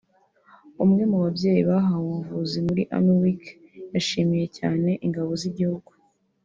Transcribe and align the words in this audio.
umwe 0.83 1.03
mu 1.11 1.17
babyeyi 1.23 1.61
bahawe 1.69 2.03
ubuvuzi 2.09 2.57
muri 2.67 2.81
Army 2.95 3.13
Week 3.21 3.43
yashimiye 3.93 4.45
cyane 4.57 4.89
ingabo 5.05 5.31
z’igihugu 5.41 5.91